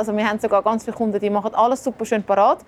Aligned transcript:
Also 0.00 0.16
wir 0.16 0.26
haben 0.26 0.38
sogar 0.38 0.62
ganz 0.62 0.82
viele 0.82 0.96
Kunden, 0.96 1.20
die 1.20 1.28
machen 1.28 1.54
alles 1.54 1.84
super 1.84 2.06
schön 2.06 2.22
parat 2.22 2.60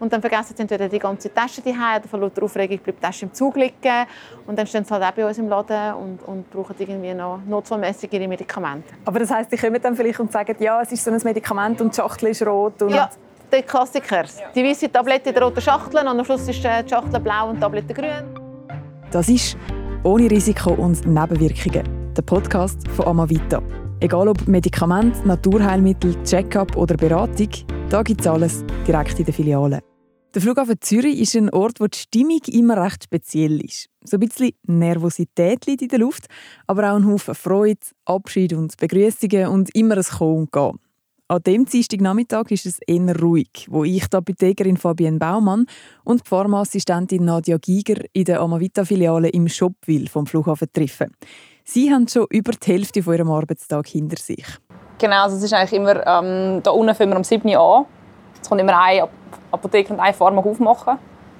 und 0.00 0.12
dann 0.12 0.20
vergessen 0.20 0.54
sie 0.56 0.62
entweder 0.62 0.88
die 0.88 0.98
ganze 0.98 1.32
Tasche 1.32 1.62
die 1.62 1.70
oder 1.70 2.02
von 2.10 2.20
lauter 2.20 2.42
Aufregung 2.42 2.78
bleibt 2.78 2.98
die 2.98 3.06
Tasche 3.06 3.26
im 3.26 3.32
Zug 3.32 3.54
liegen 3.54 4.06
und 4.48 4.58
dann 4.58 4.66
stehen 4.66 4.84
sie 4.84 4.92
halt 4.92 5.04
auch 5.04 5.12
bei 5.12 5.24
uns 5.24 5.38
im 5.38 5.48
Laden 5.48 5.94
und, 5.94 6.22
und 6.26 6.50
brauchen 6.50 6.74
irgendwie 6.76 7.14
noch 7.14 7.38
notfallmäßig 7.46 8.12
ihre 8.12 8.26
Medikamente. 8.26 8.94
Aber 9.04 9.20
das 9.20 9.30
heißt, 9.30 9.52
die 9.52 9.56
kommen 9.56 9.80
dann 9.80 9.94
vielleicht 9.94 10.18
und 10.18 10.32
sagen, 10.32 10.56
ja, 10.58 10.82
es 10.82 10.90
ist 10.90 11.04
so 11.04 11.12
ein 11.12 11.20
Medikament 11.22 11.80
und 11.80 11.92
die 11.92 12.00
Schachtel 12.00 12.30
ist 12.30 12.44
rot. 12.44 12.82
Und 12.82 12.90
ja, 12.90 13.08
der 13.52 13.62
Klassiker. 13.62 14.24
Die 14.52 14.64
weiße 14.64 14.90
Tablette 14.90 15.28
in 15.28 15.36
der 15.36 15.44
roten 15.44 15.60
Schachtel 15.60 16.00
und 16.00 16.08
am 16.08 16.24
Schluss 16.24 16.48
ist 16.48 16.64
die 16.64 16.88
Schachtel 16.90 17.20
blau 17.20 17.50
und 17.50 17.58
die 17.58 17.60
Tablette 17.60 17.94
grün. 17.94 18.24
Das 19.12 19.28
ist 19.28 19.56
«Ohne 20.02 20.28
Risiko 20.28 20.72
und 20.72 21.06
Nebenwirkungen», 21.06 22.12
der 22.16 22.22
Podcast 22.22 22.88
von 22.88 23.06
Amavita. 23.06 23.62
Egal 24.02 24.26
ob 24.26 24.48
Medikament, 24.48 25.24
Naturheilmittel, 25.24 26.20
Check-up 26.24 26.76
oder 26.76 26.96
Beratung, 26.96 27.50
da 27.88 28.02
gibt 28.02 28.22
es 28.22 28.26
alles 28.26 28.64
direkt 28.84 29.16
in 29.20 29.26
der 29.26 29.32
Filiale. 29.32 29.78
Der 30.34 30.42
Flughafen 30.42 30.74
Zürich 30.80 31.20
ist 31.20 31.36
ein 31.36 31.50
Ort, 31.50 31.78
wo 31.78 31.86
die 31.86 31.96
Stimmung 31.96 32.40
immer 32.48 32.82
recht 32.82 33.04
speziell 33.04 33.64
ist. 33.64 33.86
So 34.02 34.16
ein 34.16 34.20
bisschen 34.26 34.50
Nervosität 34.66 35.66
liegt 35.66 35.82
in 35.82 35.88
der 35.88 36.00
Luft, 36.00 36.26
aber 36.66 36.90
auch 36.90 36.96
ein 36.96 37.06
Haufen 37.06 37.36
Freude, 37.36 37.78
Abschied 38.04 38.54
und 38.54 38.76
Begrüßungen 38.76 39.46
und 39.46 39.72
immer 39.72 39.96
ein 39.96 40.02
Kommen 40.02 40.38
und 40.38 40.52
Gehen. 40.52 40.80
An 41.28 41.42
dem 41.44 41.64
Dienstagnachmittag 41.64 42.50
ist 42.50 42.66
es 42.66 42.80
eher 42.84 43.20
ruhig, 43.20 43.68
wo 43.70 43.84
ich 43.84 44.08
die 44.08 44.16
Apothekerin 44.16 44.78
Fabienne 44.78 45.18
Baumann 45.18 45.66
und 46.02 46.24
die 46.24 46.28
Pharmaassistentin 46.28 47.24
Nadia 47.24 47.56
Giger 47.56 48.02
in 48.12 48.24
der 48.24 48.40
Amavita-Filiale 48.40 49.28
im 49.28 49.46
Shopwil 49.48 50.08
vom 50.08 50.26
Flughafen 50.26 50.68
treffen. 50.72 51.12
Sie 51.64 51.92
haben 51.92 52.08
schon 52.08 52.26
über 52.30 52.52
die 52.52 52.72
Hälfte 52.72 53.02
von 53.02 53.14
ihrem 53.14 53.30
Arbeitstag 53.30 53.86
hinter 53.86 54.16
sich. 54.16 54.44
Genau, 54.98 55.24
also 55.24 55.36
es 55.36 55.42
ist 55.42 55.52
eigentlich 55.52 55.72
immer, 55.72 56.06
ähm, 56.06 56.62
da 56.62 56.70
unten 56.70 56.94
fangen 56.94 57.10
wir 57.10 57.16
um 57.16 57.24
7 57.24 57.48
Uhr 57.48 57.58
an. 57.58 57.84
Es 58.40 58.48
kommt 58.48 58.60
immer 58.60 58.78
eine 58.78 59.08
Apotheke 59.50 59.92
und 59.92 60.00
eine 60.00 60.12
Pharma 60.12 60.42
aufmachen. 60.42 60.98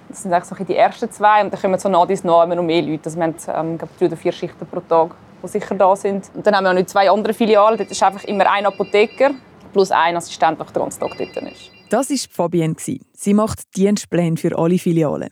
Das 0.09 0.23
sind 0.23 0.33
eigentlich 0.33 0.59
so 0.59 0.65
die 0.65 0.77
ersten 0.77 1.11
zwei 1.11 1.43
und 1.43 1.53
dann 1.53 1.61
kommen 1.61 1.79
so 1.79 1.89
nach 1.89 2.07
dies 2.07 2.23
noch 2.23 2.43
immer 2.45 2.55
noch 2.55 2.63
mehr 2.63 2.83
Leute. 2.83 3.07
Also 3.07 3.19
wir 3.19 3.25
haben 3.25 3.37
ähm, 3.49 3.79
drei 3.79 4.07
oder 4.07 4.17
vier 4.17 4.33
Schichten 4.33 4.67
pro 4.67 4.81
Tag, 4.81 5.15
die 5.43 5.49
sicher 5.49 5.75
da 5.75 5.97
sind. 5.97 6.31
Und 6.35 6.47
dann 6.47 6.55
haben 6.55 6.65
wir 6.65 6.71
auch 6.71 6.75
noch 6.75 6.87
zwei 6.87 7.11
andere 7.11 7.35
Filialen. 7.35 7.79
Dort 7.79 7.91
ist 7.91 8.03
einfach 8.03 8.25
immer 8.25 8.51
ein 8.51 8.67
Apotheker 8.67 9.31
plus 9.73 9.91
ein 9.91 10.17
Assistent, 10.17 10.59
der 10.59 10.67
den 10.67 10.83
ganzen 10.83 11.01
Tag 11.01 11.17
dort 11.17 11.37
ist. 11.51 11.71
Das 11.89 12.11
war 12.11 12.17
Fabienne. 12.31 12.77
Sie 13.13 13.35
macht 13.35 13.77
Dienstpläne 13.77 14.37
für 14.37 14.59
alle 14.59 14.79
Filialen. 14.79 15.31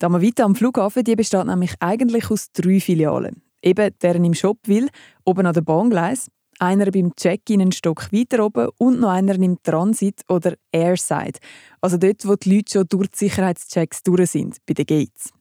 Die 0.00 0.06
Amavita 0.06 0.44
am 0.44 0.54
Flughafen 0.54 1.04
die 1.04 1.16
besteht 1.16 1.46
nämlich 1.46 1.74
eigentlich 1.80 2.30
aus 2.30 2.52
drei 2.52 2.80
Filialen. 2.80 3.42
Eben 3.62 3.94
deren 4.02 4.24
im 4.24 4.34
Shopwil, 4.34 4.88
oben 5.24 5.46
an 5.46 5.54
der 5.54 5.60
Bahngleis, 5.60 6.30
einer 6.60 6.90
beim 6.90 7.14
Check-in 7.16 7.60
einen 7.60 7.72
Stock 7.72 8.12
weiter 8.12 8.44
oben 8.44 8.68
und 8.78 9.00
noch 9.00 9.10
einer 9.10 9.34
im 9.34 9.62
Transit 9.62 10.20
oder 10.28 10.54
Airside, 10.72 11.38
also 11.80 11.96
dort, 11.96 12.26
wo 12.26 12.36
die 12.36 12.56
Leute 12.56 12.72
schon 12.72 12.86
durch 12.88 13.08
die 13.08 13.18
Sicherheitschecks 13.18 14.02
durch 14.02 14.30
sind, 14.30 14.58
bei 14.66 14.74
den 14.74 14.86
Gates. 14.86 15.32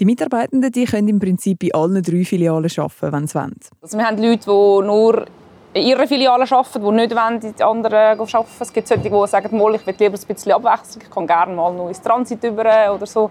Die 0.00 0.04
Mitarbeitenden 0.04 0.72
die 0.72 0.84
können 0.84 1.08
im 1.08 1.18
Prinzip 1.18 1.62
in 1.62 1.74
allen 1.74 2.02
drei 2.02 2.24
Filialen 2.24 2.70
arbeiten, 2.76 3.12
wenn 3.12 3.26
sie 3.26 3.34
wollen. 3.34 3.60
Also 3.80 3.98
wir 3.98 4.06
haben 4.06 4.18
Leute, 4.18 4.44
die 4.44 4.86
nur 4.86 5.26
in 5.74 5.82
ihrer 5.82 6.06
Filiale 6.06 6.50
arbeiten, 6.50 6.84
die 6.84 6.90
nicht 6.90 7.14
wollen, 7.14 7.40
in 7.40 7.54
die 7.54 7.62
anderen 7.62 8.18
arbeiten. 8.18 8.46
Es 8.60 8.72
gibt 8.72 8.88
solche, 8.88 9.10
die 9.10 9.26
sagen, 9.26 9.46
ich 9.46 9.52
will 9.52 9.72
lieber 9.98 10.18
ein 10.18 10.34
bisschen 10.34 10.52
abwechseln, 10.52 11.02
ich 11.04 11.10
kann 11.10 11.26
gerne 11.26 11.54
mal 11.54 11.72
noch 11.72 11.88
ins 11.88 12.00
Transit 12.00 12.42
über 12.44 12.94
oder 12.94 13.06
so. 13.06 13.30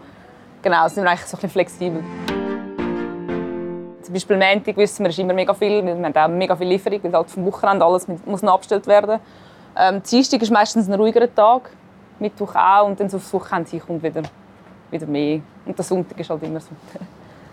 Genau, 0.62 0.88
sind 0.88 1.04
wir 1.04 1.10
eigentlich 1.10 1.28
so 1.28 1.38
ein 1.38 1.42
bisschen 1.42 1.50
flexibel. 1.50 2.41
Zum 4.12 4.16
Beispiel 4.16 4.38
Montag 4.38 4.76
wissen 4.76 5.06
wir, 5.06 5.10
ist 5.10 5.20
immer 5.20 5.34
mega 5.34 5.54
viel. 5.54 5.86
Wir 5.86 5.94
haben 5.94 6.14
auch 6.14 6.28
mega 6.28 6.54
viel 6.54 6.68
Lieferung, 6.68 7.00
weil 7.02 7.14
halt 7.14 7.30
vom 7.30 7.46
Wochenende 7.46 7.86
alles 7.86 8.06
muss 8.26 8.42
noch 8.42 8.56
abgestellt 8.56 8.86
werden. 8.86 9.22
Ähm, 9.74 10.04
Dienstag 10.04 10.42
ist 10.42 10.52
meistens 10.52 10.90
ein 10.90 10.96
ruhigerer 10.96 11.34
Tag, 11.34 11.70
Mittwoch 12.20 12.54
auch 12.54 12.88
und 12.88 13.00
dann 13.00 13.08
so 13.08 13.16
aufs 13.16 13.34
Wochenende 13.34 13.80
kommt 13.80 14.04
wieder, 14.04 14.24
wieder 14.90 15.06
mehr. 15.06 15.40
Und 15.66 15.78
der 15.78 15.86
Sonntag 15.86 16.20
ist 16.20 16.30
halt 16.30 16.44
immer 16.44 16.60
so 16.60 16.72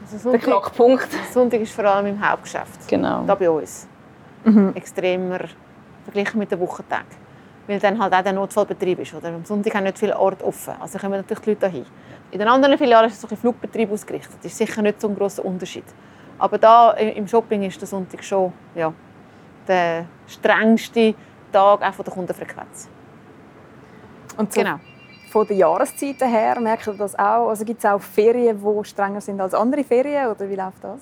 also 0.02 0.18
Sonntag, 0.18 0.40
der 0.40 0.50
Knackpunkt. 0.50 1.08
Sonntag 1.32 1.60
ist 1.60 1.72
vor 1.72 1.84
allem 1.84 2.06
im 2.06 2.28
Hauptgeschäft, 2.28 2.88
genau. 2.88 3.22
da 3.24 3.36
bei 3.36 3.48
uns 3.48 3.86
mhm. 4.42 4.72
extremer 4.74 5.38
verglichen 6.02 6.40
mit 6.40 6.50
den 6.50 6.58
Wochentagen. 6.58 7.06
Weil 7.68 7.78
dann 7.78 8.02
halt 8.02 8.12
auch 8.12 8.22
der 8.22 8.32
Notfallbetrieb 8.32 8.98
ist. 8.98 9.14
Oder? 9.14 9.28
Am 9.28 9.44
Sonntag 9.44 9.76
haben 9.76 9.84
nicht 9.84 9.98
viele 9.98 10.18
Orte 10.18 10.44
offen. 10.44 10.74
Also 10.80 10.98
kommen 10.98 11.12
natürlich 11.12 11.44
die 11.44 11.50
Leute 11.50 11.68
hin. 11.68 11.86
In 12.32 12.40
den 12.40 12.48
anderen 12.48 12.76
Filialen 12.76 13.08
ist 13.08 13.22
es 13.22 13.30
ein 13.30 13.36
Flugbetrieb 13.36 13.92
ausgerichtet. 13.92 14.38
Das 14.42 14.50
ist 14.50 14.58
sicher 14.58 14.82
nicht 14.82 15.00
so 15.00 15.06
ein 15.06 15.14
grosser 15.14 15.44
Unterschied. 15.44 15.84
Aber 16.38 16.58
da 16.58 16.92
im 16.92 17.26
Shopping 17.26 17.62
ist 17.64 17.80
der 17.80 17.88
Sonntag 17.88 18.22
schon 18.22 18.52
ja, 18.74 18.92
der 19.66 20.06
strengste 20.26 21.14
Tag 21.52 21.82
auch 21.82 21.94
von 21.94 22.04
der 22.04 22.14
Kundenfrequenz. 22.14 22.88
Und 24.36 24.52
so 24.52 24.60
genau. 24.60 24.78
von 25.30 25.46
den 25.46 25.58
Jahreszeiten 25.58 26.28
her 26.28 26.60
merkt 26.60 26.86
ihr 26.86 26.94
das 26.94 27.18
auch? 27.18 27.48
Also 27.48 27.64
gibt 27.64 27.80
es 27.80 27.90
auch 27.90 28.00
Ferien, 28.00 28.58
die 28.58 28.88
strenger 28.88 29.20
sind 29.20 29.40
als 29.40 29.54
andere 29.54 29.82
Ferien? 29.82 30.28
Oder 30.28 30.48
wie 30.48 30.54
läuft 30.54 30.82
das? 30.82 31.00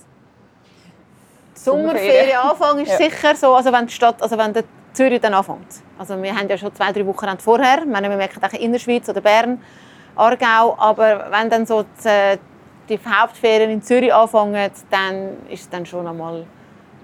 Sommerferienanfang 1.55 2.79
ist 2.81 2.89
ja. 2.91 2.97
sicher 2.97 3.35
so, 3.35 3.55
also 3.55 3.73
wenn 3.73 3.87
die 3.87 3.93
Stadt, 3.93 4.23
also 4.23 4.37
wenn 4.39 4.53
der 4.53 4.65
Zürich 4.93 5.21
dann 5.21 5.35
anfängt. 5.35 5.83
Also 5.99 6.21
wir 6.23 6.35
haben 6.35 6.49
ja 6.49 6.57
schon 6.57 6.75
zwei, 6.75 6.93
drei 6.93 7.07
Wochen 7.07 7.39
vorher. 7.39 7.83
Wir 7.85 8.17
merken 8.17 8.43
auch 8.43 8.53
in 8.53 8.73
der 8.73 8.79
Schweiz 8.79 9.09
oder 9.09 9.21
Bern, 9.21 9.61
Aargau. 10.15 10.77
Aber 10.79 11.31
wenn 11.31 11.51
dann 11.51 11.67
so 11.67 11.83
die, 11.83 12.39
die 12.89 12.99
Hauptferien 12.99 13.71
in 13.71 13.83
Zürich 13.83 14.13
anfangen, 14.13 14.71
dann 14.91 15.47
ist 15.51 15.63
es 15.63 15.71
dann 15.71 15.87
schon 15.87 16.07
einmal 16.07 16.47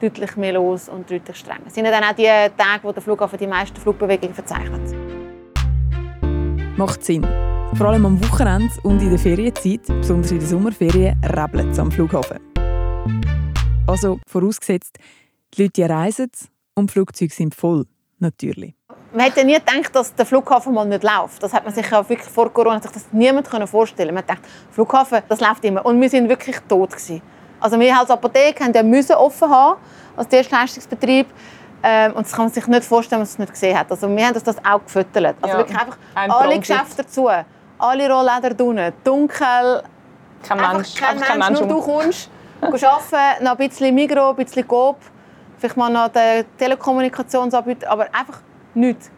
deutlich 0.00 0.36
mehr 0.36 0.54
los 0.54 0.88
und 0.88 1.10
deutlich 1.10 1.36
strenger. 1.36 1.62
Das 1.64 1.74
sind 1.74 1.84
dann 1.84 2.02
auch 2.02 2.14
die 2.14 2.24
Tage, 2.24 2.82
wo 2.82 2.92
der 2.92 3.02
Flughafen 3.02 3.38
die 3.38 3.46
meisten 3.46 3.76
Flugbewegungen 3.76 4.34
verzeichnet. 4.34 4.94
Macht 6.76 7.04
Sinn. 7.04 7.26
Vor 7.74 7.88
allem 7.88 8.06
am 8.06 8.22
Wochenende 8.22 8.74
und 8.82 9.00
in 9.00 9.10
der 9.10 9.18
Ferienzeit, 9.18 9.86
besonders 9.86 10.30
in 10.30 10.40
der 10.40 10.48
Sommerferien, 10.48 11.18
rebelt 11.24 11.70
es 11.70 11.78
am 11.78 11.90
Flughafen. 11.90 12.38
Also 13.86 14.20
vorausgesetzt, 14.26 14.98
die 15.54 15.62
Leute 15.62 15.88
reisen 15.88 16.30
und 16.74 16.90
die 16.90 16.92
Flugzeuge 16.92 17.32
sind 17.32 17.54
voll, 17.54 17.86
natürlich. 18.18 18.74
Man 19.12 19.26
hätte 19.26 19.44
nie 19.44 19.54
gedacht, 19.54 19.94
dass 19.94 20.14
der 20.14 20.24
Flughafen 20.24 20.72
mal 20.72 20.86
nicht 20.86 21.02
läuft. 21.02 21.42
Das 21.42 21.52
hat 21.52 21.64
man 21.64 21.74
sich 21.74 21.88
ja 21.90 22.08
wirklich 22.08 22.28
vor 22.28 22.52
Corona 22.52 22.80
sich 22.80 22.90
das 22.90 23.06
niemand 23.12 23.48
vorstellen. 23.68 24.14
Man 24.14 24.24
dachte, 24.26 24.42
Flughafen, 24.70 25.22
das 25.28 25.40
läuft 25.40 25.64
immer. 25.64 25.84
Und 25.84 26.00
wir 26.00 26.08
sind 26.08 26.28
wirklich 26.28 26.56
tot 26.68 26.90
gewesen. 26.90 27.20
Also 27.60 27.78
wir 27.78 27.96
als 27.96 28.10
Apotheke 28.10 28.64
haben 28.64 28.72
ja 28.72 28.82
müssen 28.82 29.14
offen 29.14 29.48
haben 29.50 29.78
als 30.16 30.28
Dienstleistungsbetrieb. 30.28 31.26
Ähm, 31.82 32.12
und 32.12 32.26
das 32.26 32.32
kann 32.32 32.46
man 32.46 32.52
sich 32.52 32.66
nicht 32.66 32.84
vorstellen, 32.84 33.20
wenn 33.20 33.26
man 33.26 33.32
es 33.32 33.38
nicht 33.38 33.52
gesehen 33.52 33.78
hat. 33.78 33.90
Also 33.90 34.08
wir 34.08 34.26
haben 34.26 34.34
das 34.34 34.56
auch 34.64 34.84
gefüttert. 34.84 35.36
Also 35.40 35.56
ja, 35.56 35.58
wirklich 35.58 35.78
einfach 35.78 35.98
alle 36.14 36.58
Geschäfte 36.58 37.02
dazu, 37.02 37.28
alle 37.78 38.12
Rollläder 38.12 38.54
drinnen, 38.54 38.92
dunkel. 39.02 39.82
Kein 40.42 40.58
Mensch, 40.58 40.94
kein 40.94 41.16
Mensch, 41.16 41.28
kein 41.28 41.38
Mensch, 41.38 41.60
nur 41.60 41.68
du 41.68 41.80
kommst 41.80 42.30
arbeiten, 42.62 43.44
noch 43.44 43.58
ein 43.58 43.68
bisschen 43.68 43.94
Migros, 43.94 44.30
ein 44.30 44.44
bisschen 44.44 44.66
Coop, 44.66 44.96
vielleicht 45.58 45.76
mal 45.76 45.90
noch 45.90 46.08
den 46.08 46.44
Telekommunikationsanbieter, 46.56 47.90
aber 47.90 48.04
einfach 48.12 48.40
nichts. 48.74 49.10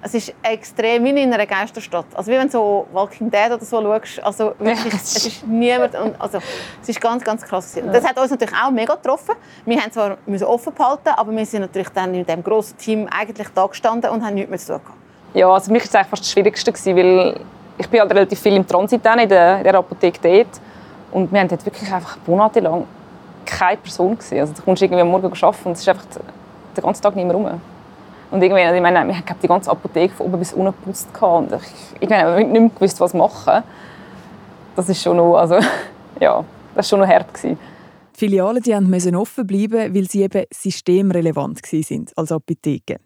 Es 0.00 0.14
ist 0.14 0.32
extrem 0.42 1.04
wie 1.04 1.10
in 1.10 1.32
einer 1.32 1.44
Geisterstadt. 1.44 2.06
Also 2.14 2.30
wie 2.30 2.36
wenn 2.36 2.46
du 2.46 2.52
so 2.52 2.86
Walking 2.92 3.30
Dead 3.30 3.50
oder 3.50 3.64
so 3.64 3.82
schaust. 3.82 4.22
Also 4.22 4.54
wirklich, 4.58 4.94
es 4.94 5.26
ist 5.26 5.46
niemand. 5.46 5.94
Und, 5.96 6.20
also, 6.20 6.38
es 6.80 6.88
ist 6.88 7.00
ganz, 7.00 7.24
ganz 7.24 7.42
krass. 7.42 7.76
Und 7.76 7.92
das 7.92 8.06
hat 8.06 8.16
uns 8.16 8.30
natürlich 8.30 8.54
auch 8.54 8.70
mega 8.70 8.94
getroffen. 8.94 9.34
Wir 9.64 9.80
haben 9.80 9.90
zwar 9.90 10.16
müssen 10.24 10.44
offen 10.44 10.72
behalten, 10.72 11.08
aber 11.16 11.32
wir 11.32 11.44
sind 11.44 11.62
natürlich 11.62 11.88
dann 11.88 12.14
in 12.14 12.24
diesem 12.24 12.44
grossen 12.44 12.76
Team 12.78 13.08
eigentlich 13.10 13.48
da 13.52 13.66
gestanden 13.66 14.10
und 14.10 14.24
haben 14.24 14.34
nichts 14.34 14.50
mehr 14.50 14.58
zu 14.58 14.74
tun 14.74 14.82
gehabt. 14.82 14.98
Ja, 15.34 15.48
also 15.48 15.66
für 15.66 15.72
mich 15.72 15.92
war 15.92 16.00
es 16.00 16.06
fast 16.06 16.22
das 16.22 16.30
Schwierigste, 16.30 16.72
weil 16.72 17.40
ich 17.76 17.88
bin 17.88 18.00
halt 18.00 18.12
relativ 18.12 18.38
viel 18.38 18.54
im 18.54 18.66
Transit 18.66 19.04
in 19.04 19.28
der, 19.28 19.58
in 19.58 19.64
der 19.64 19.74
Apotheke 19.74 20.20
dort. 20.22 20.60
Und 21.10 21.32
wir 21.32 21.40
haben 21.40 21.48
dort 21.48 21.64
wirklich 21.66 21.92
einfach 21.92 22.18
monatelang 22.26 22.86
keine 23.44 23.78
Person 23.78 24.16
gesehen. 24.16 24.40
Also 24.40 24.52
du 24.52 24.62
kommst 24.62 24.82
irgendwie 24.82 25.00
am 25.00 25.08
Morgen 25.08 25.26
arbeiten 25.26 25.64
und 25.64 25.72
es 25.72 25.80
ist 25.80 25.88
einfach 25.88 26.04
den 26.76 26.84
ganzen 26.84 27.02
Tag 27.02 27.16
nicht 27.16 27.26
mehr 27.26 27.34
rum. 27.34 27.60
Und 28.30 28.42
irgendwie, 28.42 28.62
ich 28.62 28.82
meine, 28.82 29.06
wir 29.06 29.16
haben 29.16 29.24
die 29.42 29.48
ganze 29.48 29.70
Apotheke 29.70 30.14
von 30.14 30.26
oben 30.26 30.38
bis 30.38 30.52
unten 30.52 30.66
geputzt 30.66 31.08
und 31.20 31.52
ich, 31.52 31.60
ich 32.00 32.08
meine, 32.08 32.36
nicht 32.36 32.52
mehr 32.52 32.68
gewusst, 32.68 33.00
was 33.00 33.14
machen. 33.14 33.62
Das 34.76 34.88
ist 34.88 35.02
schon 35.02 35.16
noch, 35.16 35.36
also, 35.36 35.56
ja, 36.20 36.44
das 36.74 36.86
ist 36.86 36.90
schon 36.90 37.00
noch 37.00 37.08
hart 37.08 37.32
gewesen. 37.32 37.58
Die 38.14 38.18
Filialen 38.18 38.62
die 38.62 38.74
mussten 38.80 39.16
offen 39.16 39.46
bleiben, 39.46 39.94
weil 39.94 40.08
sie 40.08 40.22
eben 40.22 40.44
systemrelevant 40.52 41.64
sind 41.64 42.12
als 42.16 42.32
Apotheke. 42.32 42.98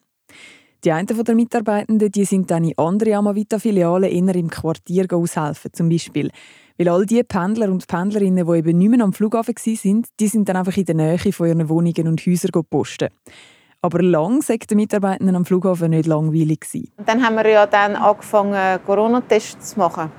Die 0.85 0.91
einen 0.91 1.07
der 1.07 1.35
Mitarbeitenden 1.35 2.11
die 2.11 2.25
sind 2.25 2.51
dann 2.51 2.65
in 2.65 2.77
andere 2.77 3.15
Amavita-Filialen 3.15 4.11
eher 4.11 4.35
im 4.35 4.51
Quartier 4.51 5.07
aushelfen, 5.13 5.73
zum 5.73 5.89
Beispiel 5.89 6.31
weil 6.79 6.89
all 6.89 7.07
die 7.07 7.23
Pendler 7.23 7.71
und 7.71 7.87
Pendlerinnen, 7.87 8.47
die 8.47 8.59
eben 8.59 8.79
nicht 8.79 8.91
mehr 8.91 9.05
am 9.05 9.13
Flughafen 9.13 9.55
waren, 9.55 10.03
die 10.19 10.27
sind 10.27 10.49
dann 10.49 10.57
einfach 10.57 10.77
in 10.77 10.85
der 10.85 10.95
Nähe 10.95 11.19
von 11.19 11.47
ihren 11.47 11.69
Wohnungen 11.69 12.09
und 12.09 12.21
Häusern 12.27 12.65
posten. 12.69 13.09
Aber 13.85 14.01
lang 14.01 14.43
sagt 14.43 14.71
den 14.71 14.77
Mitarbeitenden 14.77 15.35
am 15.35 15.45
Flughafen 15.45 15.91
nicht 15.91 16.07
langweilig 16.07 16.61
gewesen. 16.61 16.93
Dann 17.05 17.21
haben 17.21 17.35
wir 17.35 17.49
ja 17.49 17.67
dann 17.67 17.97
angefangen, 17.97 18.79
Corona-Tests 18.87 19.71
zu 19.71 19.79
machen. 19.81 20.13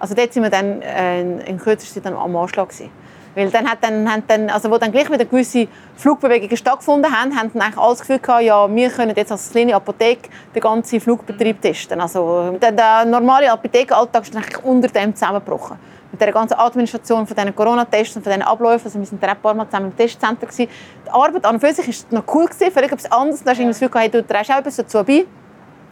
Also 0.00 0.16
dort 0.16 0.32
sind 0.32 0.42
wir 0.42 0.50
dann 0.50 0.82
äh, 0.82 1.20
in 1.44 1.56
kürzester 1.56 2.02
Zeit 2.02 2.12
am 2.12 2.34
Anschlag 2.34 2.68
gewesen. 2.68 2.90
Weil 3.36 3.48
dann 3.50 3.70
hat 3.70 3.78
dann, 3.82 4.08
dann, 4.26 4.50
also 4.50 4.68
wo 4.72 4.78
dann 4.78 4.90
gleich 4.90 5.08
wieder 5.08 5.24
gewisse 5.24 5.68
Flugbewegungen 5.94 6.56
stattgefunden 6.56 7.12
haben, 7.12 7.38
haben 7.38 7.52
dann 7.52 7.62
eigentlich 7.62 7.78
alles 7.78 8.00
Gefühl 8.00 8.18
gehabt, 8.18 8.42
ja, 8.42 8.74
wir 8.74 8.90
können 8.90 9.14
jetzt 9.14 9.30
als 9.30 9.52
kleine 9.52 9.76
Apotheke 9.76 10.28
den 10.52 10.60
ganzen 10.60 11.00
Flugbetrieb 11.00 11.62
testen. 11.62 12.00
Also 12.00 12.58
der, 12.60 12.72
der 12.72 13.04
normale 13.04 13.52
Apothekenalltag 13.52 14.24
ist 14.24 14.34
eigentlich 14.34 14.64
unter 14.64 14.88
dem 14.88 15.14
zusammengebrochen. 15.14 15.76
Mit 16.12 16.20
der 16.20 16.32
ganzen 16.32 16.54
Administration 16.54 17.26
von 17.26 17.36
diesen 17.36 17.54
Corona-Tests 17.54 18.16
und 18.16 18.22
von 18.22 18.32
diesen 18.32 18.42
Abläufen, 18.42 18.86
also 18.86 18.98
wir 18.98 19.06
sind 19.06 19.22
dann 19.22 19.30
ein 19.30 19.40
paar 19.40 19.54
Mal 19.54 19.66
zusammen 19.66 19.90
im 19.90 19.96
Testzentrum 19.96 20.48
gewesen. 20.48 20.68
Die 21.06 21.10
Arbeit 21.10 21.44
an 21.44 21.54
und 21.54 21.60
für 21.60 21.72
sich 21.72 21.86
war 21.86 22.20
noch 22.20 22.34
cool 22.34 22.46
gewesen, 22.46 22.70
vielleicht 22.72 22.92
etwas 22.92 23.12
anderes. 23.12 23.44
Da 23.44 23.50
hast 23.50 23.60
du 23.60 23.66
das 23.66 23.78
Gefühl 23.78 24.00
hey, 24.00 24.10
du 24.10 24.26
trägst 24.26 24.50
auch 24.50 24.58
etwas 24.58 24.76
dazu 24.76 25.04
bei. 25.04 25.24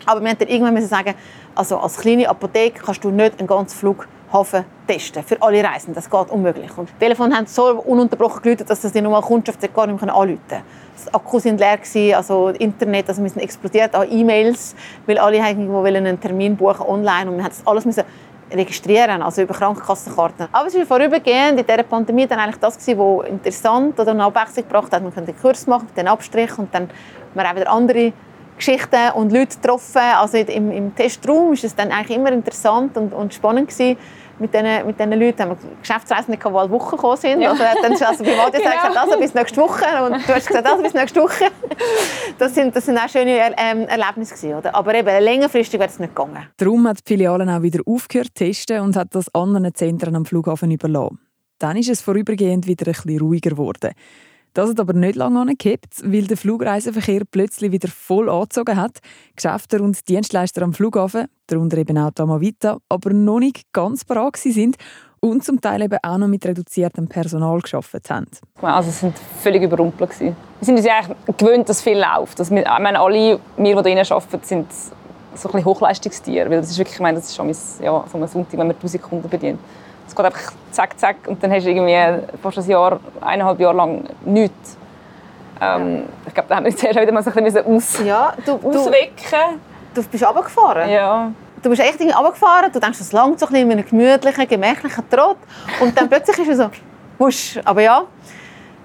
Aber 0.06 0.20
wir 0.20 0.28
mussten 0.28 0.48
irgendwann 0.48 0.86
sagen, 0.86 1.14
also 1.54 1.78
als 1.78 1.96
kleine 1.98 2.28
Apotheke 2.28 2.82
kannst 2.84 3.04
du 3.04 3.10
nicht 3.10 3.38
einen 3.38 3.46
ganzen 3.46 3.76
Flug 3.76 4.08
Hafen 4.32 4.64
testen 4.86 5.22
für 5.22 5.40
alle 5.40 5.62
Reisen. 5.64 5.94
Das 5.94 6.08
geht 6.08 6.30
unmöglich. 6.30 6.76
Und 6.76 6.88
die 6.88 6.98
Telefone 6.98 7.34
haben 7.34 7.46
so 7.46 7.80
ununterbrochen 7.80 8.42
geläutet, 8.42 8.68
dass 8.68 8.80
das 8.80 8.92
die 8.92 9.00
normale 9.00 9.24
Kundschaft 9.24 9.60
gar 9.74 9.86
nicht 9.86 10.00
mehr 10.00 10.14
anrufen 10.14 10.38
konnte. 10.48 10.64
Die 11.06 11.14
Akkus 11.14 11.44
waren 11.44 11.56
leer, 11.56 12.16
also 12.16 12.48
das 12.48 12.58
Internet, 12.58 13.08
also 13.08 13.22
wir 13.22 13.30
sind 13.30 13.40
explodiert 13.40 13.94
an 13.94 14.10
E-Mails, 14.10 14.74
weil 15.06 15.18
alle 15.18 15.38
irgendwo 15.38 15.82
einen 15.82 16.20
Termin 16.20 16.56
buchen 16.56 16.86
online 16.86 17.30
und 17.30 17.36
wir 17.36 17.44
mussten 17.44 17.66
alles 17.66 17.84
müssen 17.84 18.04
registrieren, 18.50 19.22
also 19.22 19.42
über 19.42 19.54
Krankenkassenkarten. 19.54 20.48
Aber 20.52 20.66
es 20.66 20.74
war 20.74 20.86
vorübergehend 20.86 21.60
in 21.60 21.66
dieser 21.66 21.82
Pandemie 21.82 22.26
dann 22.26 22.38
eigentlich 22.38 22.56
das, 22.56 22.76
was 22.76 23.28
interessant 23.28 23.98
oder 24.00 24.12
eine 24.12 24.24
Abwechslung 24.24 24.66
gebracht 24.66 24.92
hat. 24.92 25.02
Man 25.02 25.14
konnte 25.14 25.32
einen 25.32 25.40
Kurs 25.40 25.66
machen 25.66 25.88
den 25.96 26.08
Abstrich 26.08 26.56
und 26.58 26.74
dann 26.74 26.88
man 27.34 27.46
auch 27.46 27.56
wieder 27.56 27.70
andere 27.70 28.12
Geschichten 28.56 29.10
und 29.14 29.32
Leute 29.32 29.56
getroffen. 29.56 30.02
Also 30.16 30.38
im, 30.38 30.70
im 30.70 30.94
Testraum 30.94 31.48
war 31.48 31.52
es 31.52 31.74
dann 31.74 31.92
eigentlich 31.92 32.16
immer 32.16 32.32
interessant 32.32 32.96
und, 32.96 33.12
und 33.12 33.34
spannend 33.34 33.68
gewesen, 33.68 33.96
mit 34.38 34.54
diesen, 34.54 34.86
mit 34.86 34.98
Leuten. 34.98 35.42
Haben 35.42 35.50
wir 35.50 35.56
Geschäftsreisende, 35.80 36.38
die 36.38 36.44
alle 36.44 36.70
Woche 36.70 36.96
gekommen 36.96 37.16
sind. 37.16 37.40
Ja. 37.40 37.50
Also, 37.50 37.62
dann, 37.82 37.92
also 37.92 38.24
bei 38.24 38.36
Matthias 38.36 38.62
genau. 38.62 38.74
gesagt, 38.74 38.96
also 38.96 39.18
bis 39.18 39.34
nächste 39.34 39.60
Woche. 39.60 39.84
Und 40.04 40.28
du 40.28 40.34
hast 40.34 40.46
gesagt, 40.46 40.66
also 40.66 40.82
bis 40.82 40.94
nächste 40.94 41.20
Woche. 41.20 41.44
Das 42.38 42.54
sind, 42.54 42.74
das 42.74 42.86
sind 42.86 42.98
auch 42.98 43.08
schöne 43.08 43.54
ähm, 43.56 43.86
Erlebnisse 43.88 44.34
gewesen, 44.34 44.54
oder? 44.54 44.74
Aber 44.74 44.94
eben, 44.94 45.22
längerfristig 45.22 45.78
wäre 45.80 45.90
es 45.90 45.98
nicht 45.98 46.14
gegangen. 46.14 46.46
Darum 46.56 46.86
hat 46.88 46.98
die 46.98 47.14
Filiale 47.14 47.44
auch 47.56 47.62
wieder 47.62 47.80
aufgehört 47.86 48.28
zu 48.28 48.44
testen 48.44 48.80
und 48.80 48.96
hat 48.96 49.14
das 49.14 49.32
anderen 49.34 49.74
Zentren 49.74 50.14
am 50.16 50.24
Flughafen 50.24 50.70
überlassen. 50.70 51.18
Dann 51.58 51.76
ist 51.76 51.88
es 51.88 52.00
vorübergehend 52.00 52.66
wieder 52.66 52.86
ein 52.86 52.92
bisschen 52.92 53.18
ruhiger 53.20 53.50
geworden. 53.50 53.92
Das 54.58 54.70
hat 54.70 54.80
aber 54.80 54.92
nicht 54.92 55.14
lange 55.14 55.38
angekippt, 55.38 56.02
weil 56.02 56.24
der 56.24 56.36
Flugreiseverkehr 56.36 57.22
plötzlich 57.30 57.70
wieder 57.70 57.86
voll 57.86 58.28
angezogen 58.28 58.76
hat. 58.76 58.98
Geschäfte 59.36 59.80
und 59.80 60.08
Dienstleister 60.08 60.62
am 60.62 60.72
Flughafen, 60.72 61.28
darunter 61.46 61.76
eben 61.78 61.96
auch 61.96 62.10
Tamavita, 62.10 62.78
aber 62.88 63.12
noch 63.12 63.38
nicht 63.38 63.72
ganz 63.72 64.04
parat 64.04 64.36
sind 64.36 64.76
und 65.20 65.44
zum 65.44 65.60
Teil 65.60 65.82
eben 65.82 65.98
auch 66.02 66.18
noch 66.18 66.26
mit 66.26 66.44
reduziertem 66.44 67.06
Personal 67.06 67.60
geschafft 67.60 68.10
haben. 68.10 68.26
Also 68.60 68.88
es 68.88 68.98
sind 68.98 69.16
völlig 69.40 69.62
überrumpelt 69.62 70.18
Wir 70.18 70.34
sind 70.60 70.76
uns 70.76 70.86
eigentlich 70.88 71.36
gewöhnt, 71.36 71.68
dass 71.68 71.80
viel 71.80 71.96
läuft. 71.96 72.40
Dass 72.40 72.50
wir, 72.50 72.62
ich 72.62 72.78
meine, 72.80 72.98
alle, 72.98 73.38
wir, 73.56 73.82
die 73.84 73.90
hier 73.90 74.10
arbeiten, 74.10 74.40
sind 74.42 74.72
so 74.72 74.88
ein 75.50 75.52
bisschen 75.52 75.64
Hochleistungstiere, 75.66 76.50
das 76.50 76.70
ist 76.70 76.78
wirklich, 76.78 76.96
ich 76.96 77.00
meine, 77.00 77.18
das 77.18 77.28
ist 77.28 77.36
schon 77.36 77.46
ja, 77.46 78.04
so 78.10 78.18
ein 78.18 78.26
Sonntag, 78.26 78.58
wenn 78.58 78.66
man 78.66 78.74
1000 78.74 79.00
Kunden 79.00 79.28
bedient. 79.28 79.60
Es 80.08 80.16
geht 80.16 80.24
einfach 80.24 80.52
zack, 80.72 80.98
zack 80.98 81.16
und 81.26 81.42
dann 81.42 81.52
hast 81.52 81.64
du 81.64 81.70
irgendwie 81.70 82.26
fast 82.42 82.58
ein 82.58 82.68
Jahr, 82.68 82.98
eineinhalb 83.20 83.60
Jahre 83.60 83.76
lang 83.76 84.04
nichts. 84.24 84.76
Ähm. 85.60 86.04
Ich 86.26 86.34
glaube, 86.34 86.48
da 86.48 86.56
haben 86.56 86.64
wir 86.64 86.76
zuerst 86.76 86.98
wieder 86.98 87.12
mal 87.12 87.22
so 87.22 87.30
ein 87.30 87.44
bisschen 87.44 87.66
aus, 87.66 88.04
ja, 88.04 88.32
du, 88.44 88.52
auswecken. 88.54 89.60
Du, 89.94 90.02
du 90.02 90.08
bist 90.08 90.26
runtergefahren? 90.26 90.90
Ja. 90.90 91.30
Du 91.62 91.70
bist 91.70 91.82
echt 91.82 92.00
runtergefahren, 92.00 92.72
du 92.72 92.80
denkst, 92.80 93.00
es 93.00 93.12
langt 93.12 93.38
so 93.38 93.46
ein 93.46 93.52
bisschen 93.52 93.70
in 93.70 93.78
einem 93.78 93.88
gemütlichen, 93.88 94.48
gemächlichen 94.48 95.10
Trott 95.10 95.38
und 95.80 95.96
dann 95.98 96.08
plötzlich 96.08 96.38
ist 96.38 96.48
es 96.48 96.58
so, 96.58 96.70
wusch. 97.18 97.58
Aber 97.64 97.82
ja, 97.82 98.04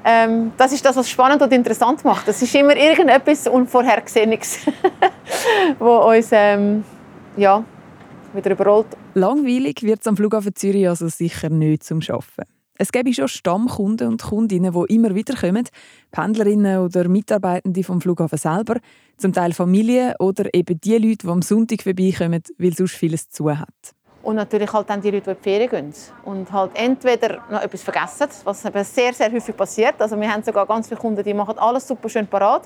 ähm, 0.03 0.51
das 0.57 0.73
ist 0.73 0.85
das, 0.85 0.95
was 0.95 1.09
spannend 1.09 1.41
und 1.41 1.53
interessant 1.53 2.03
macht. 2.03 2.27
Es 2.27 2.41
ist 2.41 2.53
immer 2.53 2.75
irgendetwas 2.75 3.47
Unvorhergesehenes, 3.47 4.59
wo 5.79 5.97
uns 6.09 6.29
ähm, 6.31 6.83
ja, 7.37 7.63
wieder 8.35 8.51
überrollt. 8.51 8.88
Langweilig 9.13 9.83
wird 9.83 10.01
es 10.01 10.07
am 10.07 10.18
Flughafen 10.18 10.56
Zürich 10.56 10.88
also 10.88 11.07
sicher 11.07 11.50
nicht 11.50 11.83
zum 11.83 12.00
Arbeiten. 12.07 12.50
Es 12.77 12.91
gibt 12.91 13.15
schon 13.15 13.27
Stammkunden 13.27 14.07
und 14.07 14.21
Kundinnen, 14.24 14.74
die 14.74 14.94
immer 14.95 15.13
wieder 15.13 15.35
kommen. 15.35 15.63
Pendlerinnen 16.12 16.80
oder 16.80 17.07
Mitarbeitende 17.07 17.83
vom 17.83 18.01
Flughafen 18.01 18.39
selber, 18.39 18.77
zum 19.18 19.31
Teil 19.31 19.53
Familien 19.53 20.13
oder 20.19 20.51
eben 20.53 20.81
die 20.81 20.97
Leute, 20.97 21.27
die 21.27 21.27
am 21.27 21.44
Sonntag 21.44 21.83
vorbeikommen, 21.83 22.41
weil 22.57 22.74
sonst 22.74 22.95
vieles 22.95 23.30
zu 23.30 23.56
hat. 23.57 23.94
Und 24.23 24.35
natürlich 24.37 24.71
halt 24.71 24.89
dann 24.89 25.01
die 25.01 25.11
Leute, 25.11 25.25
die 25.25 25.29
in 25.31 25.35
die 25.35 25.43
Ferien 25.43 25.69
gehen. 25.69 25.93
Und 26.23 26.49
halt 26.51 26.71
entweder 26.75 27.43
noch 27.51 27.61
etwas 27.61 27.83
vergessen, 27.83 28.27
was 28.45 28.63
eben 28.63 28.83
sehr, 28.85 29.13
sehr 29.13 29.29
häufig 29.29 29.55
passiert. 29.55 29.95
Also 29.99 30.19
wir 30.19 30.31
haben 30.31 30.41
sogar 30.41 30.65
ganz 30.65 30.87
viele 30.87 30.99
Kunden, 30.99 31.21
die 31.21 31.33
machen 31.33 31.57
alles 31.57 31.85
super 31.85 32.07
schön 32.07 32.25
parat. 32.25 32.63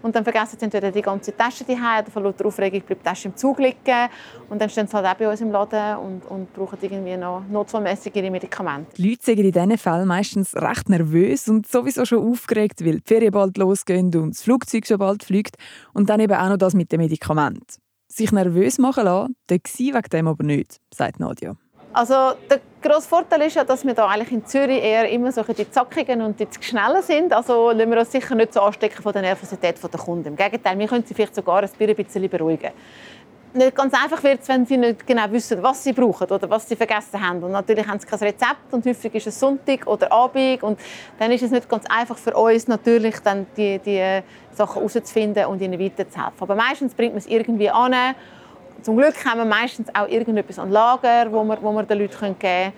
Und 0.00 0.16
dann 0.16 0.24
vergessen 0.24 0.56
sie 0.58 0.64
entweder 0.64 0.90
die 0.90 1.02
ganze 1.02 1.36
Tasche 1.36 1.62
die 1.64 1.74
oder 1.74 2.04
von 2.10 2.24
lauter 2.24 2.46
Aufregung 2.46 2.80
bleibt 2.80 3.02
die 3.02 3.08
Tasche 3.08 3.28
im 3.28 3.36
Zug 3.36 3.58
liegen. 3.58 4.08
Und 4.48 4.62
dann 4.62 4.70
stehen 4.70 4.86
sie 4.86 4.96
halt 4.96 5.06
auch 5.06 5.14
bei 5.14 5.28
uns 5.28 5.42
im 5.42 5.52
Laden 5.52 5.98
und, 5.98 6.24
und 6.26 6.54
brauchen 6.54 6.78
irgendwie 6.80 7.18
noch 7.18 7.42
notfallmäßig 7.50 8.16
ihre 8.16 8.30
Medikamente. 8.30 8.96
Die 8.96 9.10
Leute 9.10 9.24
sind 9.24 9.40
in 9.40 9.52
diesen 9.52 9.78
Fällen 9.78 10.08
meistens 10.08 10.54
recht 10.56 10.88
nervös 10.88 11.48
und 11.50 11.66
sowieso 11.66 12.06
schon 12.06 12.26
aufgeregt, 12.30 12.82
weil 12.82 13.00
die 13.00 13.02
Ferien 13.06 13.32
bald 13.32 13.58
losgehen 13.58 14.06
und 14.14 14.30
das 14.30 14.42
Flugzeug 14.42 14.86
schon 14.86 14.98
bald 14.98 15.22
fliegt. 15.22 15.56
Und 15.92 16.08
dann 16.08 16.20
eben 16.20 16.34
auch 16.34 16.48
noch 16.48 16.56
das 16.56 16.72
mit 16.72 16.90
den 16.92 17.00
Medikamenten 17.00 17.83
sich 18.16 18.32
nervös 18.32 18.78
machen 18.78 19.04
lassen, 19.04 19.36
dann 19.46 19.58
war 19.58 19.94
wegen 19.94 20.10
dem 20.10 20.28
aber 20.28 20.44
nicht, 20.44 20.80
sagt 20.92 21.20
Nadja. 21.20 21.56
Also 21.92 22.14
der 22.50 22.60
grosse 22.82 23.08
Vorteil 23.08 23.42
ist 23.42 23.54
ja, 23.54 23.62
dass 23.62 23.84
wir 23.84 23.94
da 23.94 24.12
in 24.14 24.44
Zürich 24.44 24.82
eher 24.82 25.08
immer 25.08 25.30
so 25.30 25.44
die 25.44 25.70
Zackigen 25.70 26.22
und 26.22 26.40
die 26.40 26.48
Schnellen 26.60 27.02
sind. 27.02 27.32
Also 27.32 27.70
lassen 27.70 27.90
wir 27.90 28.00
uns 28.00 28.10
sicher 28.10 28.34
nicht 28.34 28.52
so 28.52 28.60
anstecken 28.62 29.00
von 29.00 29.12
der 29.12 29.22
Nervosität 29.22 29.76
der 29.80 30.00
Kunden. 30.00 30.28
Im 30.28 30.36
Gegenteil, 30.36 30.76
wir 30.76 30.88
können 30.88 31.04
sie 31.06 31.14
vielleicht 31.14 31.36
sogar 31.36 31.62
ein 31.62 31.94
bisschen 31.96 32.28
beruhigen 32.28 32.72
nicht 33.54 33.74
ganz 33.74 33.94
einfach 33.94 34.22
wird 34.22 34.42
es, 34.42 34.48
wenn 34.48 34.66
sie 34.66 34.76
nicht 34.76 35.06
genau 35.06 35.30
wissen, 35.30 35.62
was 35.62 35.84
sie 35.84 35.92
brauchen 35.92 36.28
oder 36.28 36.48
was 36.50 36.68
sie 36.68 36.76
vergessen 36.76 37.20
haben. 37.20 37.42
Und 37.42 37.52
natürlich 37.52 37.86
haben 37.86 37.98
sie 37.98 38.06
kein 38.06 38.18
Rezept 38.18 38.72
und 38.72 38.84
häufig 38.84 39.14
ist 39.14 39.26
es 39.26 39.38
Sonntag 39.38 39.86
oder 39.86 40.10
Abend 40.10 40.62
und 40.62 40.78
dann 41.18 41.30
ist 41.30 41.42
es 41.42 41.50
nicht 41.50 41.68
ganz 41.68 41.84
einfach 41.88 42.18
für 42.18 42.34
uns 42.34 42.68
natürlich 42.68 43.18
dann 43.20 43.46
die, 43.56 43.78
die 43.78 44.20
Sachen 44.52 44.74
herauszufinden 44.74 45.46
und 45.46 45.60
ihnen 45.62 45.80
weiterzuhelfen. 45.80 46.40
Aber 46.40 46.54
meistens 46.54 46.94
bringt 46.94 47.12
man 47.12 47.18
es 47.18 47.26
irgendwie 47.26 47.70
an. 47.70 47.94
Zum 48.82 48.96
Glück 48.96 49.14
haben 49.24 49.38
wir 49.38 49.44
meistens 49.44 49.88
auch 49.94 50.08
irgendetwas 50.08 50.58
an 50.58 50.70
Lager, 50.70 51.30
wo 51.30 51.44
wir, 51.44 51.58
wo 51.62 51.72
wir 51.72 51.84
den 51.84 51.98
Leuten 52.00 52.18
geben 52.18 52.38
können. 52.38 52.72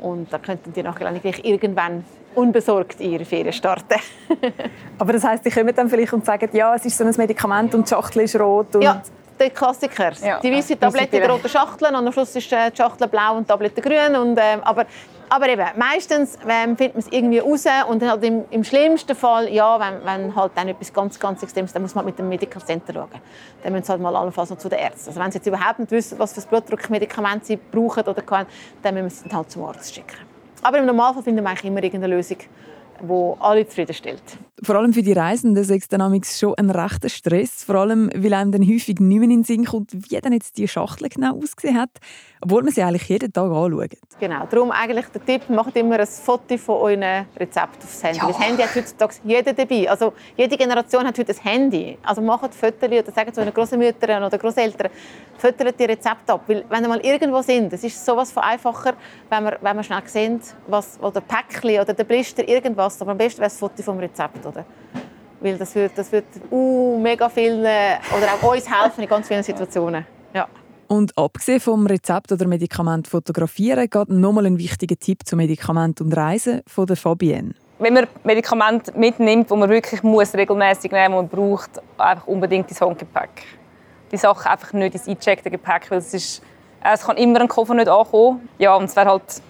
Und 0.00 0.32
dann 0.32 0.42
könnten 0.42 0.72
die 0.72 0.82
nachher 0.82 1.12
irgendwann 1.44 2.04
unbesorgt 2.34 3.00
ihre 3.00 3.24
Ferien 3.24 3.52
starten. 3.52 3.98
Aber 4.98 5.12
das 5.12 5.24
heisst, 5.24 5.44
die 5.44 5.50
kommen 5.50 5.74
dann 5.74 5.88
vielleicht 5.88 6.12
und 6.12 6.24
sagen, 6.24 6.48
ja, 6.52 6.74
es 6.74 6.84
ist 6.84 6.96
so 6.96 7.04
ein 7.04 7.14
Medikament 7.16 7.74
und 7.74 7.86
die 7.86 7.94
Schachtel 7.94 8.22
ist 8.22 8.38
rot. 8.38 8.76
Und 8.76 8.82
ja, 8.82 9.02
der 9.38 9.50
Klassiker. 9.50 10.12
Ja. 10.22 10.40
Die 10.40 10.52
weiße 10.52 10.78
Tablette 10.78 11.16
in 11.16 11.30
roten 11.30 11.48
Schachteln 11.48 11.94
und 11.94 12.06
am 12.06 12.12
Schluss 12.12 12.34
ist 12.34 12.50
die 12.50 12.56
Schachtel 12.76 13.08
blau 13.08 13.36
und 13.36 13.44
die 13.44 13.48
Tablette 13.48 13.80
grün. 13.80 14.16
Und, 14.16 14.36
äh, 14.38 14.58
aber, 14.62 14.86
aber 15.28 15.48
eben, 15.48 15.66
meistens 15.76 16.38
ähm, 16.48 16.76
findet 16.76 16.94
man 16.94 17.04
es 17.04 17.12
irgendwie 17.12 17.38
raus 17.38 17.64
und 17.88 18.02
halt 18.02 18.24
im, 18.24 18.44
im, 18.50 18.64
schlimmsten 18.64 19.14
Fall, 19.14 19.52
ja, 19.52 19.78
wenn, 19.78 20.04
wenn 20.04 20.34
halt 20.34 20.52
dann 20.54 20.68
etwas 20.68 20.92
ganz, 20.92 21.18
ganz 21.18 21.42
Extremes 21.42 21.72
dann 21.72 21.82
muss 21.82 21.94
man 21.94 22.04
mit 22.04 22.18
dem 22.18 22.28
Medical 22.28 22.62
Center 22.62 22.92
schauen. 22.92 23.08
Dann 23.62 23.72
müssen 23.72 23.84
sie 23.84 23.92
halt 23.92 24.00
mal 24.00 24.14
allenfalls 24.14 24.50
noch 24.50 24.58
zu 24.58 24.68
den 24.68 24.78
Ärzten. 24.78 25.10
Also 25.10 25.20
wenn 25.20 25.30
sie 25.30 25.38
jetzt 25.38 25.46
überhaupt 25.46 25.78
nicht 25.78 25.90
wissen, 25.90 26.18
was 26.18 26.32
für 26.32 26.40
ein 26.40 26.46
Blutdruckmedikament 26.48 27.46
sie 27.46 27.56
brauchen 27.56 28.04
oder 28.04 28.22
können, 28.22 28.46
dann 28.82 28.94
müssen 28.94 29.28
sie 29.28 29.36
halt 29.36 29.50
zum 29.50 29.64
Arzt 29.64 29.94
schicken. 29.94 30.16
Aber 30.62 30.78
im 30.78 30.86
Normalfall 30.86 31.22
finden 31.22 31.42
wir 31.42 31.50
eigentlich 31.50 31.64
immer 31.64 31.82
irgendeine 31.82 32.14
Lösung, 32.14 32.38
wo 33.00 33.36
alle 33.40 33.66
zufriedenstellt. 33.66 34.22
Vor 34.62 34.74
allem 34.74 34.92
für 34.92 35.02
die 35.02 35.12
Reisenden 35.12 35.62
ist 35.62 35.70
es 35.70 36.38
schon 36.38 36.54
ein 36.56 36.70
rechter 36.70 37.08
Stress, 37.08 37.62
vor 37.62 37.76
allem 37.76 38.10
weil 38.14 38.34
einem 38.34 38.50
dann 38.50 38.62
häufig 38.62 38.98
nicht 38.98 39.00
mehr 39.00 39.22
in 39.22 39.30
den 39.30 39.44
Sinn 39.44 39.64
kommt, 39.64 39.92
wie 39.92 40.20
denn 40.20 40.32
jetzt 40.32 40.58
die 40.58 40.66
Schachtel 40.66 41.08
genau 41.08 41.38
ausgesehen 41.38 41.78
hat, 41.78 41.90
obwohl 42.40 42.62
man 42.62 42.72
sie 42.72 42.82
eigentlich 42.82 43.08
jeden 43.08 43.32
Tag 43.32 43.52
anschaut. 43.52 43.90
Genau, 44.18 44.46
darum 44.50 44.72
eigentlich 44.72 45.06
der 45.06 45.24
Tipp, 45.24 45.48
macht 45.48 45.76
immer 45.76 46.00
ein 46.00 46.06
Foto 46.06 46.56
von 46.56 46.76
euren 46.76 47.26
Rezept 47.38 47.84
aufs 47.84 48.02
Handy. 48.02 48.18
Ja. 48.18 48.26
Das 48.26 48.40
Handy 48.40 48.62
hat 48.62 48.74
heutzutage 48.74 49.14
jeder 49.24 49.52
dabei. 49.52 49.90
Also 49.90 50.12
jede 50.36 50.56
Generation 50.56 51.06
hat 51.06 51.16
heute 51.18 51.32
ein 51.32 51.42
Handy. 51.42 51.96
Also 52.02 52.20
macht 52.20 52.52
Fotos 52.54 52.88
oder 52.88 53.12
sagen 53.12 53.32
zu 53.32 53.40
euren 53.40 53.54
Großmüttern 53.54 54.24
oder 54.24 54.38
Großeltern, 54.38 54.90
fotografiert 55.36 55.80
die 55.80 55.84
Rezepte 55.84 56.32
ab. 56.32 56.42
Weil 56.48 56.64
wenn 56.68 56.82
ihr 56.82 56.88
mal 56.88 57.00
irgendwo 57.00 57.42
sind, 57.42 57.72
es 57.72 57.84
ist 57.84 58.04
sowas 58.04 58.32
von 58.32 58.42
einfacher, 58.42 58.94
wenn 59.30 59.44
wir, 59.44 59.58
wenn 59.60 59.76
wir 59.76 59.82
schnell 59.84 60.02
sehen, 60.06 60.40
was, 60.66 60.98
oder 61.00 61.20
Päckchen 61.20 61.80
oder 61.80 61.94
der 61.94 62.04
Blister, 62.04 62.46
irgendwas. 62.46 62.87
Aber 63.00 63.12
am 63.12 63.18
besten 63.18 63.40
wäre 63.40 63.50
das 63.50 63.58
Foto 63.58 63.82
vom 63.82 63.98
Rezept. 63.98 64.44
Oder? 64.44 64.64
Weil 65.40 65.56
das 65.56 65.74
wird, 65.74 65.92
das 65.96 66.10
wird 66.10 66.26
uh, 66.50 66.98
mega 66.98 67.28
vielen 67.28 67.60
oder 67.60 68.34
auch 68.34 68.52
uns 68.54 68.68
helfen 68.68 69.02
in 69.02 69.08
ganz 69.08 69.28
vielen 69.28 69.42
Situationen. 69.42 70.04
Ja. 70.34 70.48
Und 70.88 71.16
abgesehen 71.16 71.60
vom 71.60 71.86
Rezept 71.86 72.32
oder 72.32 72.46
Medikament 72.46 73.06
fotografieren, 73.08 73.88
geht 73.88 74.08
nochmal 74.08 74.46
ein 74.46 74.58
wichtiger 74.58 74.96
Tipp 74.96 75.26
zu 75.26 75.36
Medikament 75.36 76.00
und 76.00 76.16
Reisen 76.16 76.62
von 76.66 76.86
der 76.86 76.96
Fabienne. 76.96 77.54
Wenn 77.78 77.94
man 77.94 78.06
Medikamente 78.24 78.92
mitnimmt, 78.98 79.50
die 79.50 79.54
man 79.54 79.68
wirklich 79.68 80.02
muss 80.02 80.34
regelmäßig 80.34 80.90
nehmen 80.90 81.14
muss, 81.14 81.22
man 81.22 81.28
braucht 81.28 81.70
einfach 81.98 82.26
unbedingt 82.26 82.70
das 82.70 82.80
Handgepäck. 82.80 83.44
Die 84.10 84.16
Sachen 84.16 84.50
einfach 84.50 84.72
nicht 84.72 84.94
ins 84.94 85.06
eingecheckte 85.06 85.50
Gepäck, 85.50 85.90
weil 85.90 85.98
es 85.98 86.14
ist, 86.14 86.42
es 86.82 87.02
kann 87.02 87.16
immer 87.18 87.40
ein 87.40 87.48
Koffer 87.48 87.74
nicht 87.74 87.88
ankommen. 87.88 88.48
Ja, 88.58 88.74
und 88.74 88.84
es 88.84 88.96
wäre 88.96 89.10
halt 89.10 89.42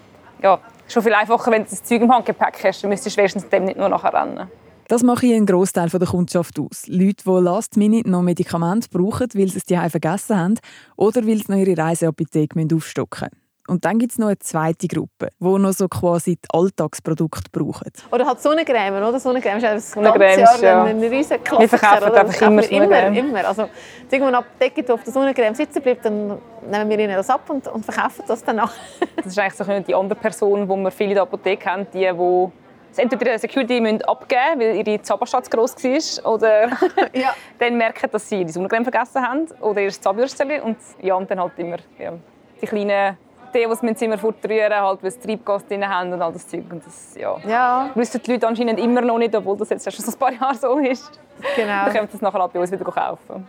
ja, 0.42 0.58
schon 0.88 1.02
viel 1.02 1.14
einfacher, 1.14 1.50
wenn 1.50 1.64
du 1.64 1.70
das 1.70 1.82
Zeug 1.82 2.02
im 2.02 2.12
Handgepäck 2.12 2.62
hast. 2.64 2.82
Dann 2.82 2.90
müsstest 2.90 3.16
du 3.16 3.20
wenigstens 3.20 3.48
dem 3.48 3.64
nicht 3.64 3.78
nur 3.78 3.88
nachher 3.88 4.12
rennen. 4.12 4.50
Das 4.88 5.02
mache 5.02 5.26
ich 5.26 5.34
einen 5.34 5.44
Großteil 5.44 5.90
der 5.90 6.08
Kundschaft 6.08 6.58
aus. 6.58 6.86
Leute, 6.86 7.24
die 7.26 7.40
last 7.42 7.76
minute 7.76 8.08
noch 8.08 8.22
Medikamente 8.22 8.88
brauchen, 8.90 9.28
weil 9.34 9.48
sie 9.48 9.58
es 9.58 9.64
die 9.64 9.76
vergessen 9.90 10.38
haben 10.38 10.58
oder 10.96 11.26
weil 11.26 11.36
sie 11.36 11.52
noch 11.52 11.58
ihre 11.58 11.76
Reiseapotheke 11.76 12.66
aufstocken 12.74 13.28
müssen. 13.30 13.47
Und 13.68 13.84
dann 13.84 13.98
gibt 13.98 14.12
es 14.12 14.18
noch 14.18 14.28
eine 14.28 14.38
zweite 14.38 14.88
Gruppe, 14.88 15.28
die 15.38 15.44
noch 15.44 15.72
so 15.72 15.88
quasi 15.88 16.36
die 16.36 16.48
Alltagsprodukte 16.50 17.50
brauchen. 17.52 17.92
Oder 18.10 18.26
halt 18.26 18.40
Sonnencreme, 18.40 18.96
oder? 18.96 19.20
Sonnencreme 19.20 19.58
ist 19.58 19.64
das 19.64 19.92
Sonnencreme 19.92 20.36
ganze 20.42 20.64
Jahr 20.64 20.86
ja. 20.86 20.90
ein 20.90 21.00
riesen 21.00 21.44
Klassiker. 21.44 21.60
Wir 21.60 21.68
verkaufen 21.68 22.10
oder? 22.10 22.20
einfach 22.20 22.42
immer 22.46 22.70
immer, 22.70 23.06
immer. 23.08 23.46
Also, 23.46 23.62
wenn 23.62 23.70
irgendwo 24.10 24.28
eine 24.28 24.38
Apotheke 24.38 24.94
auf 24.94 25.04
der 25.04 25.12
Sonnencreme 25.12 25.54
sitzen 25.54 25.82
bleibt, 25.82 26.02
dann 26.02 26.38
nehmen 26.66 26.88
wir 26.88 26.98
ihnen 26.98 27.14
das 27.14 27.28
ab 27.28 27.42
und, 27.50 27.68
und 27.68 27.84
verkaufen 27.84 28.24
das 28.26 28.42
dann 28.42 28.58
auch. 28.58 28.72
das 29.16 29.26
ist 29.26 29.38
eigentlich 29.38 29.54
so 29.54 29.80
die 29.80 29.94
andere 29.94 30.18
Person, 30.18 30.66
die 30.66 30.76
wir 30.76 30.90
viele 30.90 31.10
in 31.10 31.14
der 31.16 31.22
Apotheke 31.24 31.70
haben, 31.70 31.86
die, 31.92 31.98
die 32.10 33.00
entweder 33.02 33.32
ihre 33.32 33.38
Security 33.38 33.82
müssen 33.82 34.00
abgeben 34.02 34.40
müssen, 34.56 34.78
weil 34.78 34.88
ihre 34.88 35.02
Zahnpasta 35.02 35.40
groß 35.40 35.76
war, 35.84 36.32
oder 36.32 36.68
ja. 37.12 37.34
dann 37.58 37.76
merken, 37.76 38.08
dass 38.10 38.26
sie 38.26 38.46
die 38.46 38.52
Sonnencreme 38.52 38.84
vergessen 38.84 39.22
haben 39.22 39.46
oder 39.60 39.82
ihr 39.82 39.90
Zahnbürstchen 39.90 40.62
und 40.62 40.78
ja, 41.02 41.14
und 41.16 41.30
dann 41.30 41.38
halt 41.38 41.52
immer 41.58 41.76
ja, 41.98 42.14
die 42.62 42.66
kleinen 42.66 43.18
die, 43.54 43.66
die 43.66 43.86
im 43.86 43.96
Zimmer 43.96 44.18
fortrühren, 44.18 44.74
halt, 44.74 45.02
weil 45.02 45.10
sie 45.10 45.20
Treibgas 45.20 45.66
drin 45.66 45.88
haben 45.88 46.12
und 46.12 46.20
all 46.20 46.32
das 46.32 46.46
Zeug. 46.46 46.64
Und 46.70 46.84
das, 46.84 47.14
ja. 47.18 47.36
ja. 47.46 47.90
wissen 47.94 48.20
die 48.24 48.32
Leute 48.32 48.46
anscheinend 48.46 48.78
immer 48.78 49.00
noch 49.00 49.18
nicht, 49.18 49.34
obwohl 49.34 49.56
das 49.56 49.70
jetzt 49.70 49.92
schon 49.92 50.04
so 50.04 50.12
ein 50.12 50.18
paar 50.18 50.32
Jahre 50.40 50.56
so 50.56 50.78
ist. 50.78 51.18
Genau. 51.56 51.84
Dann 51.84 51.92
können 51.92 52.06
sie 52.06 52.12
das 52.12 52.22
nachher 52.22 52.40
halt 52.40 52.52
bei 52.52 52.60
uns 52.60 52.70
wieder 52.70 52.84
kaufen. 52.84 53.46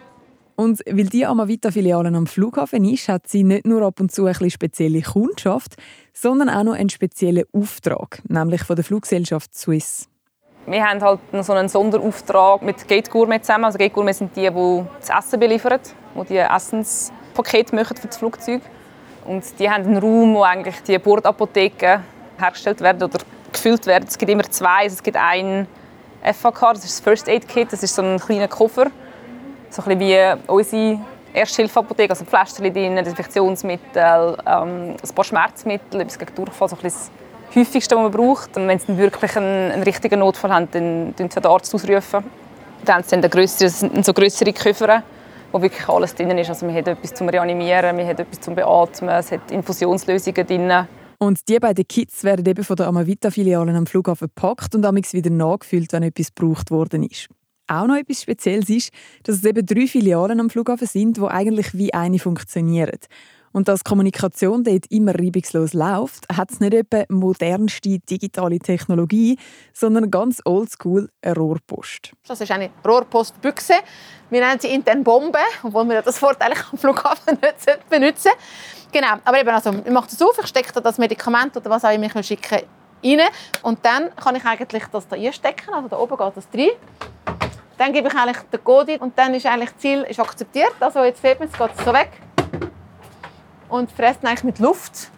Und 0.55 0.83
weil 0.85 1.05
die 1.05 1.25
Amavita-Filiale 1.25 2.09
am 2.09 2.27
Flughafen 2.27 2.83
ist, 2.83 3.07
hat 3.07 3.27
sie 3.27 3.43
nicht 3.43 3.65
nur 3.65 3.81
ab 3.81 4.01
und 4.01 4.11
zu 4.11 4.25
eine 4.25 4.51
spezielle 4.51 5.01
Kundschaft, 5.01 5.75
sondern 6.11 6.49
auch 6.49 6.63
noch 6.63 6.73
einen 6.73 6.89
speziellen 6.89 7.45
Auftrag, 7.53 8.21
nämlich 8.27 8.63
von 8.63 8.75
der 8.75 8.83
Fluggesellschaft 8.83 9.55
Swiss. 9.55 10.09
Wir 10.65 10.83
haben 10.83 11.01
halt 11.01 11.21
noch 11.31 11.43
so 11.43 11.53
einen 11.53 11.69
Sonderauftrag 11.69 12.61
mit 12.61 12.87
Gate 12.89 13.09
Gourmet 13.09 13.41
zusammen. 13.41 13.65
Also 13.65 13.77
Gate 13.77 13.93
Gourmet 13.93 14.11
sind 14.11 14.35
die, 14.35 14.49
die 14.49 14.83
das 14.99 15.09
Essen 15.09 15.39
beliefern, 15.39 15.79
die 16.15 16.25
die 16.27 16.37
Essenspakete 16.37 17.73
machen 17.73 17.95
für 17.95 18.07
das 18.07 18.17
Flugzeug. 18.17 18.61
Und 19.25 19.43
die 19.59 19.69
haben 19.69 19.85
einen 19.85 19.97
Raum, 19.97 20.35
wo 20.35 20.43
eigentlich 20.43 20.81
die 20.83 20.97
Bordapotheken 20.97 22.01
hergestellt 22.37 22.81
werden 22.81 23.03
oder 23.03 23.19
gefüllt 23.51 23.85
werden. 23.85 24.05
Es 24.07 24.17
gibt 24.17 24.31
immer 24.31 24.43
zwei. 24.43 24.85
Es 24.85 25.01
gibt 25.03 25.17
einen 25.17 25.67
FAK, 26.23 26.73
das 26.73 26.85
ist 26.85 26.97
das 26.97 26.99
First 26.99 27.27
Aid 27.27 27.47
Kit. 27.47 27.71
Das 27.71 27.83
ist 27.83 27.95
so 27.95 28.01
ein 28.01 28.19
kleiner 28.19 28.47
Koffer, 28.47 28.87
so 29.69 29.83
ein 29.83 29.99
wie 29.99 30.17
unsere 30.47 30.99
Ersthilfeapotheke, 31.33 32.11
also 32.11 32.25
Pflaster 32.25 32.67
drin, 32.69 32.95
Desinfektionsmittel, 32.95 34.37
ähm, 34.45 34.95
ein 34.95 35.15
paar 35.15 35.23
Schmerzmittel, 35.23 36.01
etwas 36.01 36.17
gegen 36.17 36.35
Durchfall, 36.35 36.69
so 36.69 36.75
ein 36.75 36.81
das 36.83 37.11
häufigste, 37.55 37.95
was 37.95 38.03
man 38.03 38.11
braucht. 38.11 38.57
Und 38.57 38.67
wenn 38.67 38.79
sie 38.79 38.97
wirklich 38.97 39.35
einen, 39.37 39.71
einen 39.71 39.83
richtigen 39.83 40.19
Notfall 40.19 40.51
haben, 40.51 40.67
dann 40.71 41.13
rufen 41.19 41.29
sie 41.29 41.41
den 41.41 41.51
Arzt 41.51 41.73
ausrufen. 41.73 42.23
Dann 42.85 42.95
haben 42.95 43.03
sie 43.03 43.19
dann 43.19 43.29
grössere, 43.29 43.69
so 43.69 44.13
größere 44.13 44.53
Koffer 44.53 45.03
wo 45.51 45.61
wirklich 45.61 45.87
alles 45.87 46.15
drin 46.15 46.37
ist. 46.37 46.49
Also 46.49 46.67
wir 46.67 46.73
haben 46.73 46.87
etwas 46.87 47.13
zum 47.13 47.29
Reanimieren, 47.29 47.97
wir 47.97 48.05
haben 48.05 48.17
etwas 48.17 48.39
zum 48.39 48.55
Beatmen, 48.55 49.09
es 49.09 49.31
hat 49.31 49.51
Infusionslösungen 49.51 50.47
drin. 50.47 50.87
Und 51.17 51.49
die 51.49 51.59
beiden 51.59 51.85
Kits 51.87 52.23
werden 52.23 52.45
eben 52.45 52.63
von 52.63 52.77
der 52.77 52.87
Amavita-Filialen 52.87 53.75
am 53.75 53.85
Flughafen 53.85 54.27
gepackt 54.27 54.73
und 54.73 54.85
amix 54.85 55.13
wieder 55.13 55.29
nachgefüllt, 55.29 55.91
wenn 55.91 56.03
etwas 56.03 56.33
gebraucht 56.33 56.71
worden 56.71 57.03
ist. 57.03 57.27
Auch 57.67 57.85
noch 57.85 57.97
etwas 57.97 58.21
Spezielles 58.21 58.69
ist, 58.69 58.91
dass 59.23 59.35
es 59.35 59.45
eben 59.45 59.65
drei 59.65 59.85
Filialen 59.85 60.39
am 60.39 60.49
Flughafen 60.49 60.87
sind, 60.87 61.17
die 61.17 61.23
eigentlich 61.23 61.73
wie 61.73 61.93
eine 61.93 62.17
funktionieren. 62.17 62.99
Und 63.51 63.67
dass 63.67 63.83
Kommunikation 63.83 64.63
dort 64.63 64.85
immer 64.89 65.13
reibungslos 65.15 65.73
läuft, 65.73 66.27
hat 66.35 66.51
es 66.51 66.59
nicht 66.59 66.73
etwa 66.73 67.03
modernste 67.09 67.99
digitale 67.99 68.59
Technologie, 68.59 69.37
sondern 69.73 70.11
ganz 70.11 70.41
oldschool 70.45 71.09
eine 71.21 71.35
Rohrpost. 71.35 72.11
Das 72.27 72.41
ist 72.41 72.51
eine 72.51 72.69
Rohrpostbüchse. 72.85 73.73
Wir 74.29 74.41
nennen 74.41 74.59
sie 74.59 74.67
intern 74.67 75.03
Bombe, 75.03 75.39
obwohl 75.63 75.89
wir 75.89 76.01
das 76.01 76.21
Wort 76.21 76.41
eigentlich 76.41 76.63
am 76.71 76.77
Flughafen 76.77 77.37
nicht 77.41 77.89
benutzen 77.89 78.31
Genau, 78.91 79.17
aber 79.23 79.39
eben, 79.39 79.49
also, 79.49 79.71
ich 79.71 79.91
mache 79.91 80.09
das 80.09 80.21
auf, 80.21 80.37
ich 80.41 80.47
stecke 80.47 80.81
das 80.81 80.97
Medikament 80.97 81.55
oder 81.55 81.69
was 81.69 81.85
auch 81.85 81.91
immer 81.91 82.07
ich 82.15 82.25
schicke 82.25 82.63
rein 83.03 83.21
und 83.61 83.85
dann 83.85 84.13
kann 84.15 84.35
ich 84.35 84.43
eigentlich 84.43 84.83
das 84.91 85.07
da 85.07 85.15
einstecken, 85.15 85.73
also 85.73 85.87
da 85.87 85.97
oben 85.99 86.17
geht 86.17 86.37
das 86.37 86.47
rein. 86.53 86.69
Dann 87.77 87.93
gebe 87.93 88.09
ich 88.09 88.13
eigentlich 88.13 88.37
den 88.51 88.63
Code 88.63 88.97
und 88.99 89.17
dann 89.17 89.33
ist 89.33 89.45
eigentlich 89.45 89.69
das 89.69 89.77
Ziel 89.77 90.01
ist 90.01 90.19
akzeptiert. 90.19 90.73
Also 90.81 91.01
jetzt 91.03 91.21
fehlt 91.21 91.39
mir, 91.39 91.45
es 91.45 91.53
geht 91.53 91.85
so 91.85 91.93
weg 91.93 92.11
und 93.69 93.91
fressen 93.91 94.27
eigentlich 94.27 94.43
mit 94.43 94.59
Luft 94.59 95.11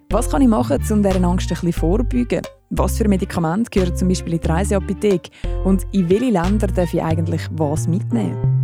Was 0.09 0.29
kann 0.29 0.41
ich 0.41 0.49
machen, 0.49 0.83
um 0.89 1.01
dieser 1.01 1.23
Angst 1.23 1.49
ein 1.49 1.55
bisschen 1.55 1.71
vorbeugen? 1.71 2.41
Was 2.69 2.97
für 2.97 3.07
Medikamente 3.07 3.69
gehören 3.69 3.95
zum 3.95 4.09
Beispiel 4.09 4.33
in 4.33 4.41
die 4.41 4.47
Reiseapotheke? 4.47 5.31
Und 5.63 5.85
in 5.93 6.09
welche 6.09 6.31
Länder 6.31 6.67
darf 6.67 6.93
ich 6.93 7.01
eigentlich 7.01 7.41
was 7.51 7.87
mitnehmen? 7.87 8.56